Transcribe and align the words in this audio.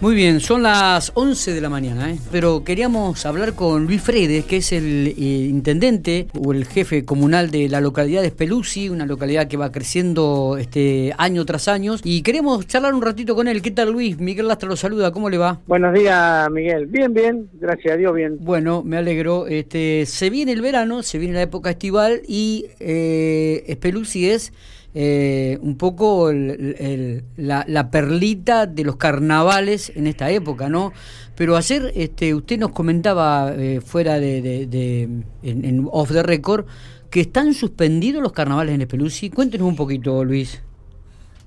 Muy 0.00 0.14
bien, 0.14 0.40
son 0.40 0.62
las 0.62 1.12
11 1.14 1.54
de 1.54 1.60
la 1.60 1.70
mañana, 1.70 2.10
¿eh? 2.10 2.18
pero 2.30 2.62
queríamos 2.62 3.24
hablar 3.24 3.54
con 3.54 3.86
Luis 3.86 4.02
Fredes, 4.02 4.44
que 4.44 4.58
es 4.58 4.72
el 4.72 5.08
eh, 5.08 5.12
intendente 5.16 6.26
o 6.38 6.52
el 6.52 6.66
jefe 6.66 7.04
comunal 7.04 7.50
de 7.50 7.68
la 7.68 7.80
localidad 7.80 8.20
de 8.20 8.28
Speluzzi, 8.28 8.88
una 8.90 9.06
localidad 9.06 9.48
que 9.48 9.56
va 9.56 9.72
creciendo 9.72 10.56
este 10.58 11.14
año 11.16 11.46
tras 11.46 11.68
año, 11.68 11.94
y 12.02 12.22
queremos 12.22 12.66
charlar 12.66 12.92
un 12.94 13.02
ratito 13.02 13.34
con 13.34 13.48
él. 13.48 13.62
¿Qué 13.62 13.70
tal, 13.70 13.92
Luis? 13.92 14.18
Miguel 14.18 14.48
Lastra 14.48 14.68
lo 14.68 14.76
saluda, 14.76 15.12
¿cómo 15.12 15.30
le 15.30 15.38
va? 15.38 15.60
Buenos 15.66 15.94
días, 15.94 16.50
Miguel. 16.50 16.86
Bien, 16.86 17.14
bien, 17.14 17.48
gracias 17.54 17.94
a 17.94 17.96
Dios, 17.96 18.14
bien. 18.14 18.36
Bueno, 18.40 18.82
me 18.82 18.98
alegro. 18.98 19.46
Este, 19.46 20.04
se 20.06 20.28
viene 20.28 20.52
el 20.52 20.60
verano, 20.60 21.02
se 21.02 21.18
viene 21.18 21.34
la 21.34 21.42
época 21.42 21.70
estival 21.70 22.20
y 22.28 22.66
eh, 22.80 23.64
Speluzzi 23.72 24.28
es 24.28 24.52
eh, 24.96 25.58
un 25.60 25.76
poco 25.76 26.30
la, 26.32 27.90
perlita 27.90 28.66
de 28.66 28.84
los 28.84 28.96
carnavales 28.96 29.92
en 29.96 30.06
esta 30.06 30.30
época, 30.30 30.68
¿no? 30.68 30.92
Pero 31.34 31.56
ayer 31.56 31.90
este, 31.96 32.32
usted 32.32 32.58
nos 32.58 32.70
comentaba 32.70 33.52
eh, 33.56 33.80
fuera 33.80 34.20
de, 34.20 35.08
en, 35.42 35.88
off 35.90 36.12
the 36.12 36.22
record 36.22 36.66
que 37.10 37.20
están 37.22 37.54
suspendidos 37.54 38.22
los 38.22 38.32
carnavales 38.32 38.74
en 38.76 38.82
Espeluzzi. 38.82 39.30
Cuéntenos 39.30 39.66
un 39.66 39.74
poquito, 39.74 40.24
Luis. 40.24 40.62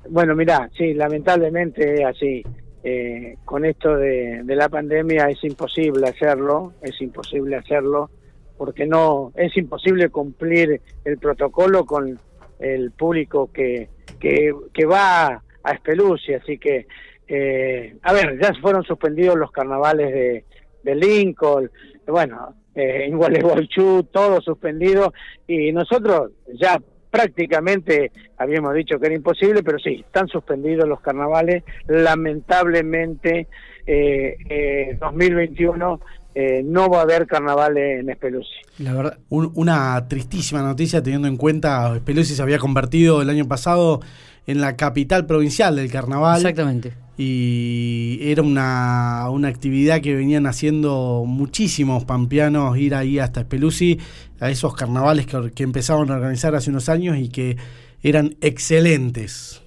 Bueno, 0.09 0.35
mira, 0.35 0.69
sí, 0.77 0.93
lamentablemente 0.93 2.03
así. 2.03 2.43
Eh, 2.83 3.37
con 3.43 3.65
esto 3.65 3.97
de 3.97 4.43
la 4.55 4.69
pandemia 4.69 5.29
es 5.29 5.43
imposible 5.43 6.07
hacerlo, 6.07 6.73
es 6.81 7.01
imposible 7.01 7.55
hacerlo, 7.55 8.09
porque 8.57 8.85
no 8.85 9.31
es 9.35 9.55
imposible 9.55 10.09
cumplir 10.09 10.81
el 11.05 11.17
protocolo 11.17 11.85
con 11.85 12.19
el 12.59 12.91
público 12.91 13.51
que, 13.51 13.89
que, 14.19 14.85
va 14.85 15.43
a 15.63 15.71
Espeluzzi, 15.71 16.33
así 16.33 16.57
que, 16.57 16.87
eh, 17.27 17.95
a 18.01 18.13
ver, 18.13 18.39
ya 18.41 18.53
fueron 18.61 18.83
suspendidos 18.83 19.35
los 19.35 19.51
carnavales 19.51 20.13
de, 20.13 20.45
de 20.83 20.95
Lincoln, 20.95 21.69
bueno, 22.07 22.55
eh, 22.75 23.05
en 23.07 23.17
Gualeguaychú, 23.17 24.07
todo 24.11 24.41
suspendido, 24.41 25.13
y 25.47 25.71
nosotros 25.71 26.31
ya 26.53 26.81
prácticamente 27.09 28.11
habíamos 28.37 28.73
dicho 28.73 28.99
que 28.99 29.07
era 29.07 29.15
imposible, 29.15 29.63
pero 29.63 29.79
sí, 29.79 30.03
están 30.05 30.27
suspendidos 30.27 30.87
los 30.87 30.99
carnavales, 31.01 31.63
lamentablemente 31.87 33.47
eh, 33.85 34.35
eh 34.49 34.97
2021 34.99 35.99
eh, 36.39 36.61
no 36.63 36.87
va 36.87 36.99
a 36.99 37.01
haber 37.01 37.25
carnaval 37.25 37.75
en 37.79 38.11
Espeluzzi. 38.11 38.53
La 38.77 38.93
verdad, 38.93 39.17
una 39.29 40.07
tristísima 40.07 40.61
noticia 40.61 41.01
teniendo 41.01 41.27
en 41.27 41.35
cuenta 41.35 41.95
Espeluzzi 41.95 42.35
se 42.35 42.41
había 42.43 42.59
convertido 42.59 43.23
el 43.23 43.31
año 43.31 43.47
pasado 43.47 44.01
en 44.45 44.61
la 44.61 44.75
capital 44.75 45.25
provincial 45.25 45.75
del 45.75 45.91
carnaval. 45.91 46.37
Exactamente. 46.37 46.93
Y 47.17 48.19
era 48.21 48.43
una, 48.43 49.31
una 49.31 49.47
actividad 49.47 49.99
que 49.99 50.13
venían 50.13 50.45
haciendo 50.45 51.23
muchísimos 51.25 52.05
pampeanos 52.05 52.77
ir 52.77 52.93
ahí 52.93 53.17
hasta 53.17 53.39
Espeluzzi, 53.39 53.99
a 54.39 54.51
esos 54.51 54.75
carnavales 54.75 55.25
que, 55.25 55.49
que 55.55 55.63
empezaban 55.63 56.11
a 56.11 56.17
organizar 56.17 56.53
hace 56.53 56.69
unos 56.69 56.87
años 56.87 57.17
y 57.17 57.29
que 57.29 57.57
eran 58.03 58.35
excelentes. 58.41 59.63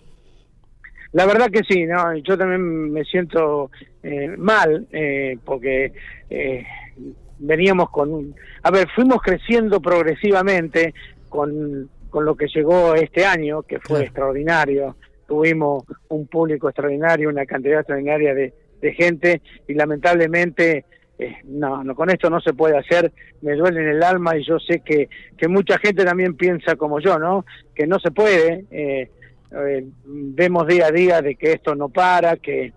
La 1.13 1.27
verdad 1.27 1.51
que 1.51 1.63
sí, 1.69 1.85
no, 1.87 2.17
yo 2.19 2.39
también 2.39 2.93
me 2.93 3.05
siento 3.05 3.71
eh, 4.03 4.29
mal 4.37 4.87
eh, 4.93 5.37
porque 5.45 5.93
eh, 6.29 6.65
veníamos 7.39 7.91
con, 7.91 8.35
a 8.63 8.71
ver, 8.71 8.89
fuimos 8.95 9.21
creciendo 9.21 9.81
progresivamente 9.81 10.95
con, 11.29 11.89
con 12.11 12.25
lo 12.25 12.37
que 12.37 12.47
llegó 12.47 12.95
este 12.95 13.25
año, 13.25 13.63
que 13.63 13.81
fue 13.81 14.03
extraordinario. 14.03 14.97
Tuvimos 15.27 15.85
un 16.09 16.27
público 16.27 16.69
extraordinario, 16.69 17.29
una 17.29 17.47
cantidad 17.47 17.81
extraordinaria 17.81 18.35
de, 18.35 18.53
de 18.81 18.93
gente 18.95 19.43
y 19.67 19.75
lamentablemente 19.75 20.85
no, 21.45 21.85
no, 21.85 21.95
con 21.95 22.11
esto 22.11 22.31
no 22.31 22.41
se 22.41 22.53
puede 22.55 22.79
hacer, 22.79 23.13
me 23.43 23.55
duele 23.55 23.81
en 23.81 23.89
el 23.89 24.03
alma 24.03 24.37
y 24.37 24.45
yo 24.45 24.59
sé 24.59 24.81
que, 24.81 25.09
que 25.37 25.49
mucha 25.49 25.79
gente 25.79 26.05
también 26.05 26.35
piensa 26.35 26.77
como 26.77 27.01
yo, 27.01 27.19
¿no? 27.19 27.45
Que 27.75 27.87
no 27.87 27.99
se 27.99 28.11
puede, 28.11 28.65
eh, 28.71 29.11
eh, 29.53 29.85
vemos 30.05 30.67
día 30.67 30.87
a 30.87 30.91
día 30.91 31.23
de 31.23 31.35
que 31.35 31.53
esto 31.53 31.75
no 31.75 31.89
para, 31.89 32.37
que 32.37 32.73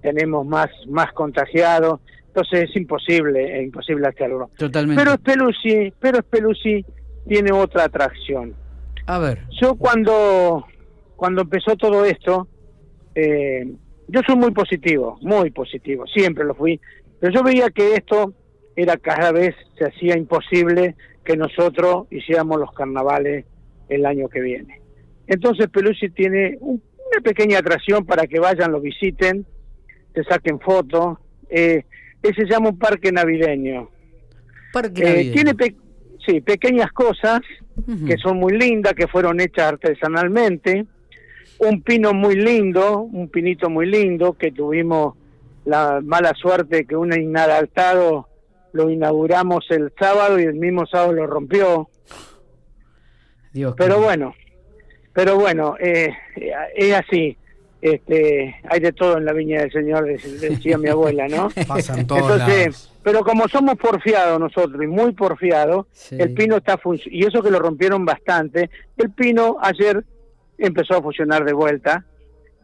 tenemos 0.00 0.46
más, 0.46 0.68
más 0.88 1.12
contagiados, 1.12 2.00
entonces 2.28 2.68
es 2.68 2.76
imposible, 2.76 3.58
es 3.58 3.64
imposible 3.64 4.08
hacerlo. 4.08 4.50
Totalmente. 4.56 5.02
Pero 5.02 5.16
Spelucci, 5.16 5.92
pero 5.98 6.18
Spelucci 6.18 6.84
tiene 7.26 7.52
otra 7.52 7.84
atracción. 7.84 8.54
A 9.06 9.18
ver. 9.18 9.44
Yo 9.60 9.74
cuando, 9.76 10.66
cuando 11.16 11.42
empezó 11.42 11.76
todo 11.76 12.04
esto, 12.04 12.46
eh, 13.14 13.66
yo 14.08 14.20
soy 14.26 14.36
muy 14.36 14.50
positivo, 14.50 15.18
muy 15.22 15.50
positivo, 15.50 16.06
siempre 16.06 16.44
lo 16.44 16.54
fui, 16.54 16.80
pero 17.18 17.32
yo 17.32 17.42
veía 17.42 17.70
que 17.70 17.94
esto 17.94 18.34
era 18.76 18.96
cada 18.96 19.32
vez 19.32 19.54
se 19.78 19.86
hacía 19.86 20.16
imposible 20.16 20.94
que 21.24 21.36
nosotros 21.36 22.06
hiciéramos 22.10 22.60
los 22.60 22.72
carnavales 22.72 23.46
el 23.88 24.04
año 24.06 24.28
que 24.28 24.40
viene. 24.40 24.80
Entonces 25.26 25.68
Pelusi 25.68 26.10
tiene 26.10 26.58
una 26.60 27.20
pequeña 27.22 27.58
atracción 27.58 28.04
para 28.04 28.26
que 28.26 28.38
vayan, 28.38 28.72
lo 28.72 28.80
visiten, 28.80 29.44
se 30.14 30.24
saquen 30.24 30.60
fotos. 30.60 31.18
Eh, 31.48 31.84
ese 32.22 32.42
se 32.42 32.48
llama 32.48 32.70
un 32.70 32.78
parque 32.78 33.12
navideño. 33.12 33.90
Parque 34.72 35.02
eh, 35.02 35.06
navideño. 35.06 35.32
tiene 35.32 35.76
sí, 36.24 36.40
pequeñas 36.40 36.92
cosas 36.92 37.40
que 38.06 38.16
son 38.16 38.38
muy 38.38 38.56
lindas, 38.56 38.94
que 38.94 39.06
fueron 39.06 39.40
hechas 39.40 39.72
artesanalmente. 39.72 40.86
Un 41.58 41.82
pino 41.82 42.12
muy 42.12 42.34
lindo, 42.34 43.00
un 43.00 43.28
pinito 43.28 43.68
muy 43.70 43.86
lindo, 43.86 44.34
que 44.34 44.50
tuvimos 44.50 45.14
la 45.64 46.00
mala 46.02 46.32
suerte 46.34 46.86
que 46.86 46.96
un 46.96 47.12
inadaptado 47.12 48.28
lo 48.72 48.88
inauguramos 48.88 49.66
el 49.70 49.92
sábado 49.98 50.38
y 50.38 50.44
el 50.44 50.54
mismo 50.54 50.86
sábado 50.86 51.12
lo 51.12 51.26
rompió. 51.26 51.88
Dios 53.52 53.74
Pero 53.76 54.00
bueno, 54.00 54.34
pero 55.16 55.36
bueno, 55.36 55.76
eh, 55.80 56.12
es 56.74 56.94
así. 56.94 57.38
Este, 57.80 58.54
hay 58.68 58.80
de 58.80 58.92
todo 58.92 59.16
en 59.16 59.24
la 59.24 59.32
viña 59.32 59.60
del 59.60 59.72
Señor, 59.72 60.04
decía 60.40 60.76
mi 60.76 60.88
abuela, 60.88 61.26
¿no? 61.26 61.48
Pasan 61.66 62.00
Entonces, 62.00 62.92
pero 63.02 63.24
como 63.24 63.48
somos 63.48 63.76
porfiados 63.76 64.38
nosotros 64.38 64.82
y 64.82 64.86
muy 64.86 65.12
porfiados, 65.12 65.86
el 66.10 66.34
pino 66.34 66.58
está 66.58 66.78
y 67.06 67.24
eso 67.24 67.42
que 67.42 67.50
lo 67.50 67.58
rompieron 67.58 68.04
bastante, 68.04 68.68
el 68.98 69.10
pino 69.10 69.56
ayer 69.62 70.04
empezó 70.58 70.98
a 70.98 71.02
funcionar 71.02 71.46
de 71.46 71.54
vuelta 71.54 72.04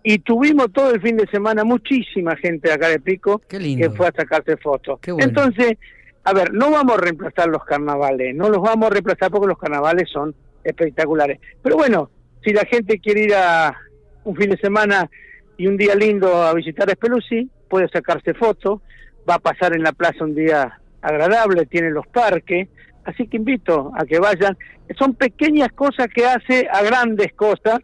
y 0.03 0.19
tuvimos 0.19 0.73
todo 0.73 0.91
el 0.91 1.01
fin 1.01 1.17
de 1.17 1.27
semana 1.29 1.65
muchísima 1.65 2.37
gente 2.37 2.71
acá 2.71 2.89
de 2.89 3.01
Pico 3.01 3.41
que 3.49 3.91
fue 3.97 4.09
a 4.09 4.13
sacarse 4.13 4.59
fotos. 4.59 5.01
Entonces, 5.07 5.79
a 6.25 6.35
ver, 6.35 6.53
no 6.53 6.71
vamos 6.71 6.99
a 6.99 7.01
reemplazar 7.01 7.49
los 7.49 7.65
carnavales, 7.65 8.35
no 8.35 8.51
los 8.51 8.61
vamos 8.61 8.89
a 8.89 8.91
reemplazar 8.91 9.31
porque 9.31 9.47
los 9.47 9.59
carnavales 9.59 10.11
son 10.11 10.35
espectaculares. 10.65 11.41
Pero 11.63 11.77
bueno, 11.77 12.11
si 12.45 12.53
la 12.53 12.65
gente 12.65 12.99
quiere 12.99 13.25
ir 13.25 13.35
a 13.35 13.77
un 14.25 14.37
fin 14.37 14.51
de 14.51 14.57
semana 14.57 15.09
y 15.57 15.67
un 15.67 15.77
día 15.77 15.95
lindo 15.95 16.43
a 16.43 16.55
visitar 16.55 16.89
Espeluzzi, 16.89 17.49
puede 17.69 17.89
sacarse 17.89 18.35
fotos, 18.35 18.81
va 19.29 19.35
a 19.35 19.39
pasar 19.39 19.75
en 19.75 19.83
la 19.83 19.93
plaza 19.93 20.25
un 20.25 20.35
día 20.35 20.79
agradable, 21.01 21.67
tiene 21.67 21.91
los 21.91 22.07
parques, 22.07 22.69
así 23.05 23.27
que 23.27 23.37
invito 23.37 23.93
a 23.97 24.05
que 24.05 24.19
vayan. 24.19 24.57
Son 24.99 25.15
pequeñas 25.15 25.73
cosas 25.73 26.09
que 26.15 26.27
hace 26.27 26.69
a 26.71 26.83
grandes 26.83 27.33
cosas, 27.35 27.81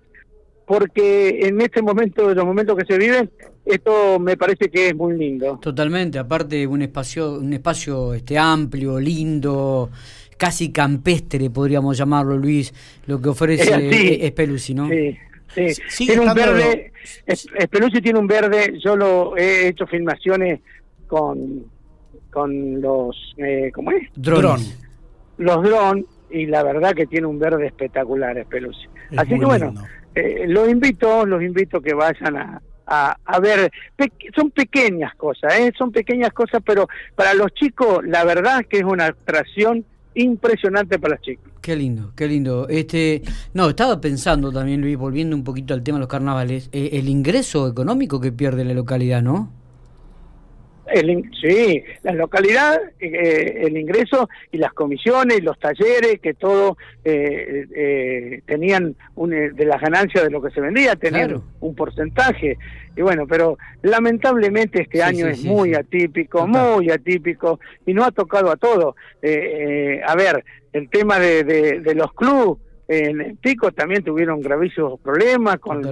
porque 0.66 1.40
en 1.42 1.60
este 1.60 1.80
momento, 1.80 2.28
de 2.28 2.34
los 2.34 2.44
momentos 2.44 2.76
que 2.76 2.84
se 2.84 2.98
viven, 2.98 3.30
esto 3.64 4.18
me 4.18 4.36
parece 4.36 4.70
que 4.70 4.88
es 4.88 4.94
muy 4.94 5.16
lindo. 5.16 5.58
Totalmente, 5.60 6.18
aparte 6.18 6.66
un 6.66 6.82
espacio, 6.82 7.34
un 7.34 7.52
espacio 7.52 8.14
este 8.14 8.38
amplio, 8.38 8.98
lindo, 8.98 9.90
casi 10.38 10.72
campestre, 10.72 11.50
podríamos 11.50 11.98
llamarlo, 11.98 12.38
Luis, 12.38 12.72
lo 13.06 13.20
que 13.20 13.28
ofrece 13.28 14.24
Espeluzzi, 14.26 14.74
¿no? 14.74 14.88
Sí, 14.88 15.18
sí. 15.88 16.06
tiene 16.06 16.22
un 16.22 16.34
verde, 16.34 16.92
Espeluzzi 17.26 18.00
tiene 18.00 18.18
un 18.18 18.26
verde, 18.26 18.78
yo 18.82 18.96
lo 18.96 19.36
he 19.36 19.68
hecho 19.68 19.86
filmaciones 19.86 20.60
con, 21.06 21.64
con 22.30 22.80
los, 22.80 23.34
eh, 23.36 23.70
¿cómo 23.74 23.90
es? 23.90 24.08
Drones. 24.14 24.78
Los 25.38 25.62
drones, 25.62 26.04
y 26.30 26.46
la 26.46 26.62
verdad 26.62 26.94
que 26.94 27.06
tiene 27.06 27.26
un 27.26 27.38
verde 27.38 27.66
espectacular 27.66 28.38
Espeluzzi. 28.38 28.86
Así 29.16 29.38
que 29.38 29.44
bueno, 29.44 29.74
eh, 30.14 30.44
los 30.46 30.68
invito, 30.68 31.26
los 31.26 31.42
invito 31.42 31.80
que 31.80 31.94
vayan 31.94 32.36
a, 32.36 32.60
a, 32.88 33.40
ver, 33.40 33.70
son 34.34 34.50
pequeñas 34.50 35.14
cosas, 35.14 35.58
¿eh? 35.58 35.72
son 35.76 35.92
pequeñas 35.92 36.32
cosas, 36.32 36.62
pero 36.64 36.88
para 37.14 37.34
los 37.34 37.52
chicos 37.52 38.00
la 38.04 38.24
verdad 38.24 38.64
que 38.68 38.78
es 38.78 38.84
una 38.84 39.06
atracción 39.06 39.84
impresionante 40.14 40.98
para 40.98 41.14
las 41.14 41.22
chicas. 41.22 41.44
Qué 41.60 41.76
lindo, 41.76 42.12
qué 42.16 42.28
lindo. 42.28 42.68
Este, 42.68 43.22
no, 43.54 43.68
estaba 43.68 44.00
pensando 44.00 44.50
también, 44.52 44.80
Luis, 44.80 44.96
volviendo 44.96 45.36
un 45.36 45.44
poquito 45.44 45.74
al 45.74 45.82
tema 45.82 45.98
de 45.98 46.00
los 46.00 46.08
carnavales, 46.08 46.68
eh, 46.72 46.90
el 46.94 47.08
ingreso 47.08 47.68
económico 47.68 48.20
que 48.20 48.32
pierde 48.32 48.64
la 48.64 48.74
localidad, 48.74 49.22
¿no? 49.22 49.52
El, 50.92 51.30
sí, 51.40 51.82
la 52.02 52.12
localidad, 52.12 52.80
eh, 53.00 53.62
el 53.66 53.76
ingreso 53.76 54.28
y 54.52 54.58
las 54.58 54.72
comisiones, 54.72 55.42
los 55.42 55.58
talleres, 55.58 56.20
que 56.20 56.34
todo 56.34 56.76
eh, 57.04 57.66
eh, 57.74 58.42
tenían 58.46 58.94
un, 59.14 59.30
de 59.30 59.64
las 59.64 59.80
ganancias 59.80 60.24
de 60.24 60.30
lo 60.30 60.40
que 60.42 60.50
se 60.50 60.60
vendía, 60.60 60.96
tenían 60.96 61.42
un 61.60 61.74
porcentaje. 61.74 62.58
Y 62.96 63.02
bueno, 63.02 63.26
pero 63.26 63.58
lamentablemente 63.82 64.82
este 64.82 65.02
año 65.02 65.26
es 65.26 65.44
muy 65.44 65.74
atípico, 65.74 66.46
muy 66.46 66.90
atípico, 66.90 67.60
y 67.86 67.94
no 67.94 68.04
ha 68.04 68.10
tocado 68.10 68.50
a 68.50 68.56
todo. 68.56 68.96
a 69.22 70.16
ver, 70.16 70.44
el 70.72 70.88
tema 70.90 71.18
de, 71.18 71.44
de 71.44 71.94
los 71.94 72.12
clubes 72.12 72.58
en 72.88 73.36
Pico 73.36 73.70
también 73.70 74.02
tuvieron 74.02 74.40
gravísimos 74.40 74.98
problemas 75.00 75.58
con, 75.58 75.82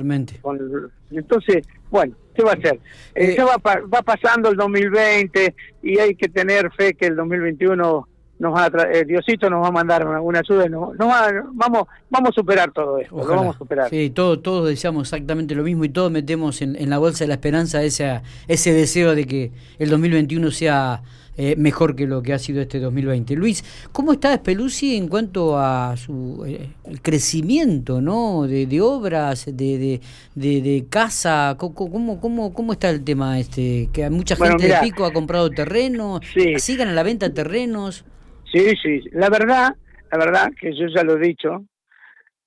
con 0.40 0.90
entonces 1.10 1.66
bueno 1.90 2.14
qué 2.34 2.42
va 2.42 2.52
a 2.52 2.54
hacer 2.54 2.80
eh, 3.14 3.36
eh 3.38 3.42
va, 3.42 3.58
va 3.58 4.02
pasando 4.02 4.48
el 4.48 4.56
2020 4.56 5.54
y 5.82 5.98
hay 5.98 6.14
que 6.14 6.28
tener 6.28 6.72
fe 6.72 6.94
que 6.94 7.06
el 7.06 7.16
2021 7.16 8.08
nos 8.38 8.54
va 8.54 8.64
a 8.64 8.92
eh, 8.92 9.04
Diosito 9.04 9.48
nos 9.48 9.62
va 9.62 9.68
a 9.68 9.72
mandar 9.72 10.06
una, 10.06 10.40
ayuda 10.40 10.68
no, 10.68 10.92
vamos 10.98 11.86
vamos 12.10 12.30
a 12.30 12.32
superar 12.32 12.72
todo 12.72 12.98
esto 12.98 13.16
lo 13.16 13.26
vamos 13.26 13.56
a 13.56 13.58
superar. 13.58 13.90
Sí 13.90 14.10
todos 14.10 14.42
todos 14.42 14.68
deseamos 14.68 15.08
exactamente 15.08 15.54
lo 15.54 15.62
mismo 15.62 15.84
y 15.84 15.88
todos 15.88 16.10
metemos 16.10 16.60
en, 16.62 16.76
en 16.76 16.90
la 16.90 16.98
bolsa 16.98 17.24
de 17.24 17.28
la 17.28 17.34
esperanza 17.34 17.82
ese 17.82 18.20
ese 18.48 18.72
deseo 18.72 19.14
de 19.14 19.26
que 19.26 19.52
el 19.78 19.90
2021 19.90 20.50
sea 20.50 21.02
eh, 21.36 21.54
mejor 21.56 21.94
que 21.94 22.06
lo 22.06 22.22
que 22.22 22.32
ha 22.32 22.38
sido 22.38 22.62
este 22.62 22.80
2020. 22.80 23.34
Luis, 23.36 23.88
¿cómo 23.92 24.12
está 24.12 24.34
Speluzzi 24.34 24.96
en 24.96 25.08
cuanto 25.08 25.58
a 25.58 25.96
su 25.96 26.44
eh, 26.46 26.70
el 26.84 27.02
crecimiento 27.02 28.00
¿no? 28.00 28.46
de, 28.46 28.80
obras, 28.80 29.46
de, 29.46 30.00
de, 30.34 30.60
de, 30.60 30.84
casa? 30.88 31.56
¿Cómo, 31.58 32.20
cómo, 32.20 32.52
¿Cómo 32.54 32.72
está 32.72 32.90
el 32.90 33.04
tema 33.04 33.38
este? 33.38 33.88
Que 33.92 34.08
mucha 34.08 34.36
gente 34.36 34.66
de 34.66 34.76
Pico 34.82 35.04
ha 35.04 35.12
comprado 35.12 35.50
terrenos, 35.50 36.20
sigan 36.56 36.88
a 36.88 36.92
la 36.92 37.02
venta 37.02 37.32
terrenos. 37.32 38.04
Sí, 38.50 38.72
sí, 38.82 39.02
la 39.12 39.28
verdad, 39.28 39.74
la 40.10 40.18
verdad 40.18 40.52
que 40.58 40.72
yo 40.72 40.86
ya 40.94 41.02
lo 41.02 41.16
he 41.16 41.20
dicho 41.20 41.64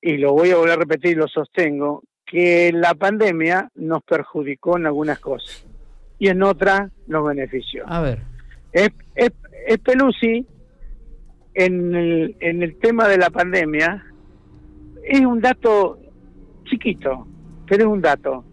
y 0.01 0.17
lo 0.17 0.33
voy 0.33 0.51
a 0.51 0.57
volver 0.57 0.73
a 0.73 0.77
repetir 0.77 1.11
y 1.11 1.15
lo 1.15 1.27
sostengo, 1.27 2.03
que 2.25 2.71
la 2.73 2.93
pandemia 2.93 3.69
nos 3.75 4.03
perjudicó 4.03 4.77
en 4.77 4.85
algunas 4.85 5.19
cosas 5.19 5.65
y 6.19 6.27
en 6.27 6.43
otras 6.43 6.91
nos 7.07 7.27
benefició. 7.27 7.83
A 7.87 8.01
ver. 8.01 8.38
Es, 8.71 8.89
es, 9.15 9.31
en 11.55 11.95
el, 11.95 12.35
en 12.39 12.63
el 12.63 12.77
tema 12.79 13.07
de 13.07 13.17
la 13.17 13.29
pandemia, 13.29 14.05
es 15.03 15.21
un 15.21 15.41
dato 15.41 15.99
chiquito, 16.65 17.27
pero 17.67 17.83
es 17.83 17.89
un 17.89 18.01
dato. 18.01 18.45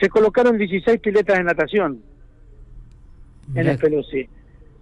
Se 0.00 0.08
colocaron 0.08 0.56
16 0.56 1.00
piletas 1.00 1.38
de 1.38 1.44
natación 1.44 2.02
en 3.54 3.66
el 3.66 3.78
Pelusi. 3.78 4.28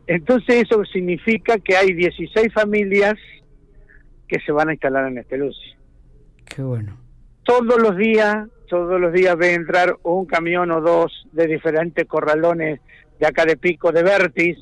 Entonces 0.06 0.64
eso 0.64 0.84
significa 0.84 1.58
que 1.58 1.76
hay 1.76 1.92
16 1.92 2.52
familias 2.52 3.14
que 4.28 4.38
se 4.40 4.52
van 4.52 4.68
a 4.68 4.72
instalar 4.72 5.08
en 5.08 5.18
el 5.18 5.24
Pelusi. 5.24 5.74
Qué 6.44 6.62
bueno. 6.62 6.96
Todos 7.44 7.80
los 7.80 7.96
días, 7.96 8.48
todos 8.68 9.00
los 9.00 9.12
días 9.12 9.36
ve 9.36 9.54
entrar 9.54 9.96
un 10.02 10.26
camión 10.26 10.70
o 10.70 10.80
dos 10.80 11.26
de 11.32 11.46
diferentes 11.46 12.06
corralones 12.06 12.80
de 13.18 13.26
acá 13.26 13.44
de 13.44 13.56
Pico 13.56 13.92
de 13.92 14.02
Vertis 14.02 14.58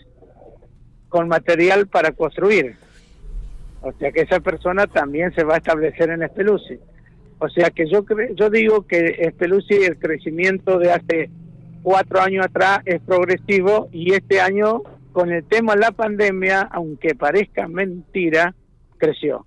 con 1.12 1.28
material 1.28 1.88
para 1.88 2.12
construir. 2.12 2.74
O 3.82 3.92
sea 3.92 4.10
que 4.12 4.22
esa 4.22 4.40
persona 4.40 4.86
también 4.86 5.34
se 5.34 5.44
va 5.44 5.54
a 5.54 5.58
establecer 5.58 6.08
en 6.08 6.22
Espeluci. 6.22 6.78
O 7.38 7.50
sea 7.50 7.68
que 7.68 7.86
yo 7.86 8.02
yo 8.34 8.48
digo 8.48 8.86
que 8.86 9.16
Espeluci 9.18 9.74
el 9.74 9.98
crecimiento 9.98 10.78
de 10.78 10.90
hace 10.90 11.30
cuatro 11.82 12.22
años 12.22 12.46
atrás 12.46 12.78
es 12.86 13.02
progresivo 13.02 13.90
y 13.92 14.14
este 14.14 14.40
año 14.40 14.82
con 15.12 15.30
el 15.30 15.44
tema 15.44 15.74
de 15.74 15.80
la 15.80 15.92
pandemia, 15.92 16.62
aunque 16.72 17.14
parezca 17.14 17.68
mentira, 17.68 18.54
creció. 18.96 19.44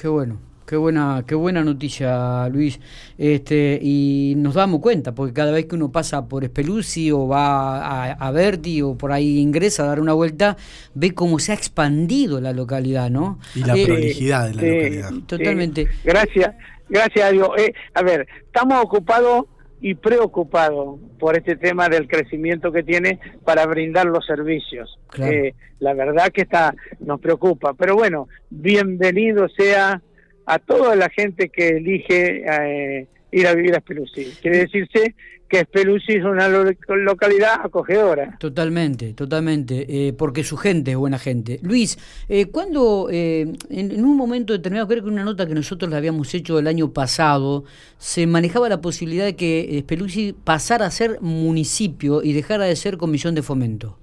Qué 0.00 0.06
bueno. 0.06 0.38
Qué 0.70 0.76
buena, 0.76 1.24
qué 1.26 1.34
buena 1.34 1.64
noticia, 1.64 2.48
Luis. 2.48 2.78
Este, 3.18 3.76
y 3.82 4.34
nos 4.36 4.54
damos 4.54 4.80
cuenta, 4.80 5.12
porque 5.12 5.32
cada 5.32 5.50
vez 5.50 5.66
que 5.66 5.74
uno 5.74 5.90
pasa 5.90 6.28
por 6.28 6.46
Speluzzi 6.46 7.10
o 7.10 7.26
va 7.26 7.84
a, 7.84 8.12
a 8.12 8.30
Verdi 8.30 8.80
o 8.80 8.96
por 8.96 9.10
ahí 9.10 9.40
ingresa 9.40 9.82
a 9.82 9.86
dar 9.86 9.98
una 9.98 10.12
vuelta, 10.12 10.56
ve 10.94 11.12
cómo 11.12 11.40
se 11.40 11.50
ha 11.50 11.56
expandido 11.56 12.40
la 12.40 12.52
localidad, 12.52 13.10
¿no? 13.10 13.40
Y 13.56 13.64
la 13.64 13.76
eh, 13.76 13.84
prolijidad 13.84 14.48
de 14.48 14.54
la 14.54 14.62
localidad. 14.62 15.10
Totalmente. 15.26 15.88
Gracias, 16.04 16.54
gracias 16.88 17.32
a 17.32 17.34
Eh, 17.34 17.74
a 17.94 18.02
ver, 18.04 18.28
estamos 18.46 18.80
ocupados 18.80 19.46
y 19.80 19.96
preocupados 19.96 21.00
por 21.18 21.36
este 21.36 21.56
tema 21.56 21.88
del 21.88 22.06
crecimiento 22.06 22.70
que 22.70 22.84
tiene 22.84 23.18
para 23.44 23.66
brindar 23.66 24.06
los 24.06 24.24
servicios. 24.24 25.00
Eh, 25.18 25.52
la 25.80 25.94
verdad 25.94 26.28
que 26.32 26.42
está 26.42 26.76
nos 27.00 27.20
preocupa, 27.20 27.74
pero 27.74 27.96
bueno, 27.96 28.28
bienvenido 28.50 29.48
sea 29.48 30.00
a 30.50 30.58
toda 30.58 30.96
la 30.96 31.08
gente 31.08 31.48
que 31.48 31.68
elige 31.68 32.42
eh, 32.44 33.06
ir 33.30 33.46
a 33.46 33.54
vivir 33.54 33.76
a 33.76 33.80
Speluzzi. 33.80 34.24
Quiere 34.42 34.58
decirse 34.58 35.14
que 35.48 35.60
Speluzzi 35.60 36.14
es 36.14 36.24
una 36.24 36.48
localidad 36.48 37.60
acogedora. 37.62 38.36
Totalmente, 38.40 39.12
totalmente, 39.14 39.86
eh, 39.88 40.12
porque 40.12 40.42
su 40.42 40.56
gente 40.56 40.90
es 40.90 40.96
buena 40.96 41.20
gente. 41.20 41.60
Luis, 41.62 41.98
eh, 42.28 42.46
cuando 42.46 43.08
en, 43.12 44.04
un 44.04 44.16
momento 44.16 44.52
determinado, 44.52 44.88
creo 44.88 45.04
que 45.04 45.08
una 45.08 45.22
nota 45.22 45.46
que 45.46 45.54
nosotros 45.54 45.88
le 45.88 45.96
habíamos 45.96 46.34
hecho 46.34 46.58
el 46.58 46.66
año 46.66 46.92
pasado, 46.92 47.62
se 47.96 48.26
manejaba 48.26 48.68
la 48.68 48.80
posibilidad 48.80 49.26
de 49.26 49.36
que 49.36 49.78
Speluzzi 49.82 50.32
pasara 50.32 50.86
a 50.86 50.90
ser 50.90 51.20
municipio 51.20 52.24
y 52.24 52.32
dejara 52.32 52.64
de 52.64 52.74
ser 52.74 52.96
comisión 52.96 53.36
de 53.36 53.42
fomento. 53.42 53.98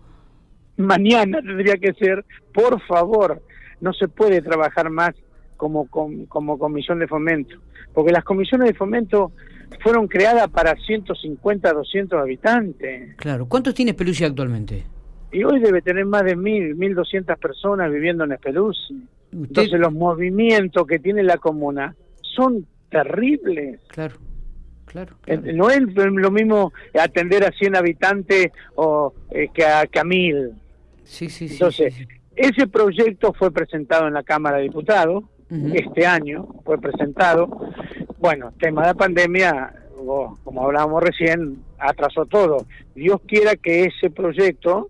Mañana 0.77 1.41
tendría 1.41 1.75
que 1.75 1.91
ser, 1.93 2.23
por 2.53 2.81
favor, 2.87 3.41
no 3.81 3.91
se 3.91 4.07
puede 4.07 4.41
trabajar 4.41 4.89
más 4.89 5.11
como, 5.57 5.87
como, 5.87 6.57
comisión 6.57 6.99
de 6.99 7.07
fomento, 7.07 7.57
porque 7.93 8.11
las 8.11 8.23
comisiones 8.23 8.69
de 8.69 8.73
fomento 8.73 9.31
fueron 9.81 10.07
creadas 10.07 10.47
para 10.49 10.75
150, 10.75 11.73
200 11.73 12.19
habitantes. 12.19 13.15
Claro, 13.17 13.47
¿cuántos 13.47 13.73
tiene 13.73 13.91
Espeluci 13.91 14.23
actualmente? 14.23 14.85
Y 15.31 15.43
hoy 15.43 15.59
debe 15.59 15.81
tener 15.81 16.05
más 16.05 16.23
de 16.23 16.35
mil, 16.35 16.75
mil 16.75 16.95
doscientas 16.95 17.37
personas 17.37 17.91
viviendo 17.91 18.23
en 18.23 18.31
Espeluci. 18.31 19.03
Entonces 19.33 19.77
los 19.79 19.91
movimientos 19.91 20.87
que 20.87 20.99
tiene 20.99 21.21
la 21.23 21.37
comuna 21.37 21.93
son 22.21 22.65
terribles. 22.89 23.81
Claro. 23.87 24.15
Claro, 24.85 25.17
No 25.53 25.69
es 25.69 25.81
lo 25.81 26.31
mismo 26.31 26.71
atender 26.97 27.43
a 27.43 27.51
100 27.51 27.75
habitantes 27.75 28.51
o 28.75 29.13
eh, 29.31 29.49
que, 29.53 29.65
a, 29.65 29.85
que 29.85 29.99
a 29.99 30.05
mil. 30.05 30.53
Sí, 31.03 31.29
sí, 31.29 31.47
Entonces, 31.51 31.93
ese 32.37 32.67
proyecto 32.67 33.33
fue 33.33 33.51
presentado 33.51 34.07
en 34.07 34.13
la 34.13 34.23
Cámara 34.23 34.57
de 34.57 34.63
Diputados 34.63 35.25
este 35.49 36.05
año, 36.05 36.47
fue 36.65 36.77
presentado. 36.77 37.47
Bueno, 38.19 38.51
tema 38.59 38.87
de 38.87 38.95
pandemia, 38.95 39.73
como 40.43 40.63
hablábamos 40.63 41.03
recién, 41.03 41.63
atrasó 41.79 42.25
todo. 42.25 42.65
Dios 42.95 43.21
quiera 43.27 43.55
que 43.55 43.85
ese 43.85 44.09
proyecto, 44.09 44.89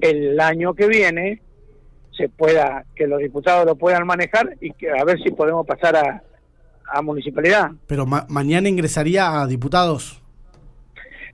el 0.00 0.38
año 0.40 0.74
que 0.74 0.86
viene, 0.86 1.40
se 2.16 2.28
pueda, 2.28 2.84
que 2.94 3.06
los 3.06 3.18
diputados 3.18 3.66
lo 3.66 3.74
puedan 3.76 4.06
manejar 4.06 4.56
y 4.60 4.70
que 4.72 4.90
a 4.90 5.04
ver 5.04 5.20
si 5.22 5.30
podemos 5.30 5.66
pasar 5.66 5.96
a, 5.96 6.22
a 6.86 7.02
municipalidad. 7.02 7.72
Pero 7.86 8.06
mañana 8.06 8.68
ingresaría 8.68 9.40
a 9.40 9.46
diputados. 9.46 10.20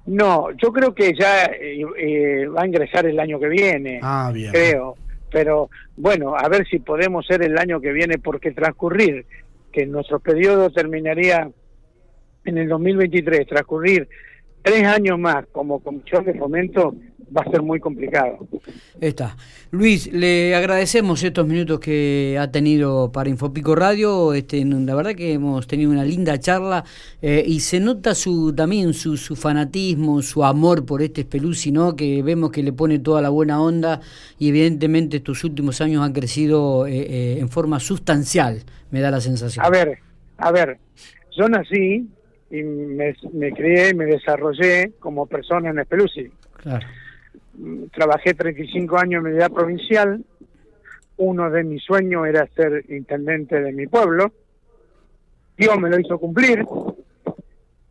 No, 0.06 0.50
yo 0.52 0.72
creo 0.72 0.94
que 0.94 1.12
ya 1.14 1.44
eh, 1.44 1.84
eh, 1.98 2.46
va 2.46 2.62
a 2.62 2.66
ingresar 2.66 3.04
el 3.04 3.20
año 3.20 3.38
que 3.38 3.48
viene. 3.48 4.00
Ah, 4.02 4.30
bien. 4.32 4.50
Creo 4.50 4.96
pero 5.30 5.70
bueno, 5.96 6.34
a 6.36 6.48
ver 6.48 6.66
si 6.66 6.78
podemos 6.78 7.26
ser 7.26 7.42
el 7.42 7.58
año 7.58 7.80
que 7.80 7.92
viene, 7.92 8.18
porque 8.18 8.52
transcurrir, 8.52 9.26
que 9.72 9.86
nuestro 9.86 10.18
periodo 10.20 10.70
terminaría 10.70 11.50
en 12.44 12.58
el 12.58 12.68
2023, 12.68 13.46
transcurrir 13.46 14.08
tres 14.62 14.84
años 14.84 15.18
más 15.18 15.46
como 15.52 15.80
comisión 15.80 16.24
de 16.24 16.34
fomento 16.34 16.94
va 17.36 17.42
a 17.42 17.50
ser 17.50 17.62
muy 17.62 17.80
complicado. 17.80 18.46
Está. 19.00 19.36
Luis, 19.70 20.12
le 20.12 20.54
agradecemos 20.54 21.22
estos 21.22 21.46
minutos 21.46 21.80
que 21.80 22.36
ha 22.40 22.50
tenido 22.50 23.12
para 23.12 23.30
Infopico 23.30 23.74
Radio. 23.74 24.34
Este, 24.34 24.64
la 24.64 24.94
verdad 24.94 25.14
que 25.14 25.34
hemos 25.34 25.66
tenido 25.66 25.90
una 25.90 26.04
linda 26.04 26.38
charla 26.38 26.84
eh, 27.22 27.42
y 27.46 27.60
se 27.60 27.80
nota 27.80 28.14
su 28.14 28.52
también 28.54 28.94
su, 28.94 29.16
su 29.16 29.36
fanatismo, 29.36 30.22
su 30.22 30.44
amor 30.44 30.84
por 30.84 31.02
este 31.02 31.22
Speluzzi, 31.22 31.70
¿no? 31.70 31.94
que 31.94 32.22
vemos 32.22 32.50
que 32.50 32.62
le 32.62 32.72
pone 32.72 32.98
toda 32.98 33.22
la 33.22 33.28
buena 33.28 33.62
onda 33.62 34.00
y 34.38 34.48
evidentemente 34.48 35.18
estos 35.18 35.44
últimos 35.44 35.80
años 35.80 36.04
han 36.04 36.12
crecido 36.12 36.86
eh, 36.86 36.98
eh, 36.98 37.38
en 37.38 37.48
forma 37.48 37.78
sustancial, 37.78 38.62
me 38.90 39.00
da 39.00 39.10
la 39.10 39.20
sensación. 39.20 39.64
A 39.64 39.70
ver, 39.70 39.98
a 40.38 40.50
ver, 40.50 40.78
yo 41.36 41.48
nací 41.48 42.08
y 42.50 42.62
me, 42.62 43.14
me 43.32 43.52
crié 43.52 43.90
y 43.90 43.94
me 43.94 44.06
desarrollé 44.06 44.92
como 44.98 45.26
persona 45.26 45.70
en 45.70 45.84
Speluzzi. 45.84 46.28
Claro 46.56 46.86
trabajé 47.92 48.34
35 48.34 48.98
años 48.98 49.18
en 49.18 49.32
medida 49.32 49.48
provincial. 49.48 50.24
Uno 51.16 51.50
de 51.50 51.64
mis 51.64 51.82
sueños 51.82 52.26
era 52.26 52.46
ser 52.54 52.84
intendente 52.88 53.60
de 53.60 53.72
mi 53.72 53.86
pueblo. 53.86 54.32
Dios 55.56 55.78
me 55.78 55.90
lo 55.90 55.98
hizo 56.00 56.18
cumplir. 56.18 56.64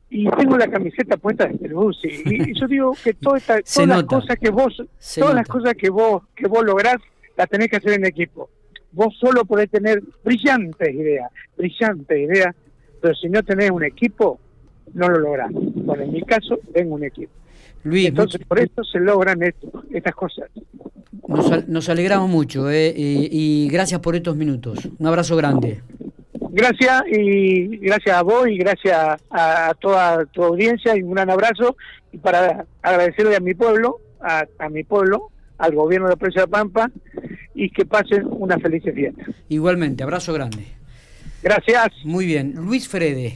y 0.09 0.27
tengo 0.31 0.57
la 0.57 0.67
camiseta 0.67 1.17
puesta 1.17 1.45
de 1.45 1.55
Peruzzi 1.55 2.07
y, 2.25 2.59
yo 2.59 2.67
digo 2.67 2.93
que 3.03 3.13
toda 3.13 3.37
esta, 3.37 3.61
todas 3.75 3.87
las 3.87 4.03
cosas 4.05 4.37
que 4.39 4.49
vos 4.49 4.83
todas 5.15 5.35
las 5.35 5.47
cosas 5.47 5.75
que 5.75 5.91
vos 5.91 6.23
que 6.35 6.47
vos 6.47 6.65
lográs 6.65 6.95
las 7.37 7.47
tenés 7.47 7.67
que 7.69 7.77
hacer 7.77 7.91
en 7.91 8.07
equipo 8.07 8.49
vos 8.91 9.15
solo 9.19 9.45
podés 9.45 9.69
tener 9.69 10.01
brillantes 10.23 10.95
ideas 10.95 11.31
brillantes 11.55 12.17
ideas 12.17 12.55
pero 12.99 13.13
si 13.13 13.29
no 13.29 13.43
tenés 13.43 13.69
un 13.69 13.83
equipo 13.83 14.39
no 14.95 15.09
lo 15.09 15.19
lográs 15.19 15.51
bueno 15.51 16.01
en 16.01 16.11
mi 16.11 16.23
caso 16.23 16.57
tengo 16.73 16.95
un 16.95 17.03
equipo 17.03 17.38
Luis, 17.83 18.07
entonces 18.07 18.41
por 18.45 18.59
eso 18.59 18.83
se 18.83 18.99
logran 18.99 19.41
esto, 19.43 19.83
estas 19.91 20.15
cosas 20.15 20.49
nos, 21.67 21.89
alegramos 21.89 22.29
mucho 22.29 22.69
eh, 22.71 22.93
y, 22.95 23.29
y 23.31 23.69
gracias 23.69 23.99
por 23.99 24.15
estos 24.15 24.35
minutos 24.35 24.89
un 24.97 25.07
abrazo 25.07 25.35
grande 25.35 25.81
Gracias 26.51 27.03
y 27.11 27.77
gracias 27.77 28.15
a 28.15 28.23
vos 28.23 28.47
y 28.47 28.57
gracias 28.57 29.21
a, 29.29 29.73
toda 29.79 30.25
tu 30.25 30.43
audiencia 30.43 30.97
y 30.97 31.03
un 31.03 31.13
gran 31.13 31.29
abrazo 31.29 31.77
y 32.11 32.17
para 32.17 32.65
agradecerle 32.81 33.35
a 33.35 33.39
mi 33.39 33.53
pueblo, 33.53 33.99
a, 34.19 34.69
mi 34.69 34.83
pueblo, 34.83 35.29
al 35.59 35.75
gobierno 35.75 36.09
de 36.09 36.17
Presa 36.17 36.41
de 36.41 36.47
Pampa 36.47 36.89
y 37.53 37.69
que 37.69 37.85
pasen 37.85 38.25
una 38.31 38.57
feliz 38.57 38.83
fiesta. 38.83 39.23
Igualmente, 39.49 40.03
abrazo 40.03 40.33
grande. 40.33 40.65
Gracias. 41.43 41.89
Muy 42.03 42.25
bien, 42.25 42.53
Luis 42.55 42.87
Frede. 42.87 43.27